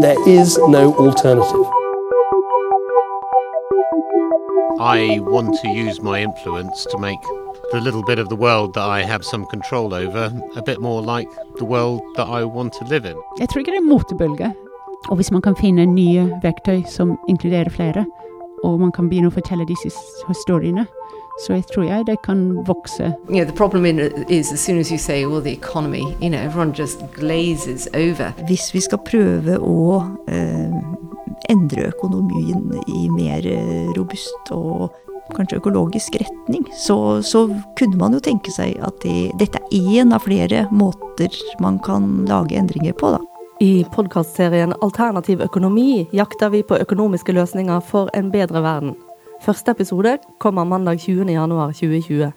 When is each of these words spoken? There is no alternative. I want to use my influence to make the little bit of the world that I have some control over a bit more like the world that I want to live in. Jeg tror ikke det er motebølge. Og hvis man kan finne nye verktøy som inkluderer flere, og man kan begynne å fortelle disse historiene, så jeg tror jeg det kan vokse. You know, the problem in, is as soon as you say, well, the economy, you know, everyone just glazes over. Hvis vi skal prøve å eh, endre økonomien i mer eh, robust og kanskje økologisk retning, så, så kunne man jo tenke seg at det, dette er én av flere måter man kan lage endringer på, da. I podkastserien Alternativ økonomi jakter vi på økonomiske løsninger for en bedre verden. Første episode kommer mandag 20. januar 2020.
There 0.00 0.28
is 0.28 0.58
no 0.68 0.94
alternative. 0.94 1.66
I 4.80 5.18
want 5.20 5.58
to 5.62 5.68
use 5.68 6.00
my 6.00 6.22
influence 6.22 6.86
to 6.90 6.98
make 6.98 7.20
the 7.72 7.80
little 7.80 8.02
bit 8.02 8.18
of 8.18 8.28
the 8.28 8.36
world 8.36 8.74
that 8.74 8.88
I 8.88 9.02
have 9.02 9.24
some 9.24 9.44
control 9.46 9.92
over 9.92 10.32
a 10.56 10.62
bit 10.62 10.80
more 10.80 11.02
like 11.02 11.28
the 11.58 11.64
world 11.64 12.00
that 12.16 12.28
I 12.28 12.44
want 12.44 12.72
to 12.78 12.84
live 12.84 13.04
in. 13.04 13.16
Jeg 13.40 13.48
tror 13.48 13.58
ikke 13.58 13.70
det 13.70 13.78
er 13.78 13.90
motebølge. 13.90 14.54
Og 15.08 15.16
hvis 15.16 15.30
man 15.30 15.42
kan 15.42 15.56
finne 15.56 15.84
nye 15.86 16.30
verktøy 16.42 16.82
som 16.86 17.18
inkluderer 17.28 17.68
flere, 17.70 18.06
og 18.64 18.80
man 18.80 18.92
kan 18.92 19.08
begynne 19.10 19.30
å 19.30 19.34
fortelle 19.34 19.66
disse 19.68 19.92
historiene, 20.28 20.86
så 21.38 21.54
jeg 21.54 21.66
tror 21.70 21.84
jeg 21.86 22.06
det 22.08 22.16
kan 22.24 22.40
vokse. 22.66 23.12
You 23.28 23.38
know, 23.38 23.44
the 23.44 23.52
problem 23.52 23.86
in, 23.86 24.00
is 24.28 24.52
as 24.52 24.60
soon 24.60 24.78
as 24.78 24.90
you 24.90 24.98
say, 24.98 25.24
well, 25.26 25.40
the 25.40 25.52
economy, 25.52 26.02
you 26.20 26.30
know, 26.30 26.38
everyone 26.38 26.72
just 26.72 27.00
glazes 27.14 27.88
over. 27.94 28.32
Hvis 28.48 28.74
vi 28.74 28.82
skal 28.82 28.98
prøve 29.06 29.58
å 29.62 30.02
eh, 30.26 30.78
endre 31.52 31.92
økonomien 31.92 32.72
i 32.90 33.06
mer 33.14 33.46
eh, 33.46 33.92
robust 33.96 34.50
og 34.50 34.90
kanskje 35.36 35.60
økologisk 35.60 36.16
retning, 36.18 36.64
så, 36.74 37.22
så 37.22 37.46
kunne 37.78 38.00
man 38.00 38.16
jo 38.16 38.22
tenke 38.24 38.52
seg 38.52 38.78
at 38.84 38.98
det, 39.04 39.30
dette 39.38 39.60
er 39.68 40.02
én 40.02 40.14
av 40.16 40.24
flere 40.26 40.66
måter 40.72 41.32
man 41.62 41.78
kan 41.84 42.24
lage 42.28 42.58
endringer 42.58 42.96
på, 42.98 43.12
da. 43.14 43.22
I 43.60 43.84
podkastserien 43.90 44.70
Alternativ 44.82 45.40
økonomi 45.42 46.06
jakter 46.14 46.52
vi 46.54 46.60
på 46.62 46.76
økonomiske 46.78 47.32
løsninger 47.34 47.80
for 47.82 48.10
en 48.14 48.30
bedre 48.30 48.62
verden. 48.62 48.92
Første 49.42 49.74
episode 49.74 50.18
kommer 50.38 50.64
mandag 50.64 51.00
20. 51.02 51.26
januar 51.32 51.72
2020. 51.74 52.32